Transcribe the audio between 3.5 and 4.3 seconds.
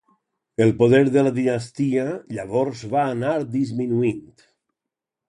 disminuint.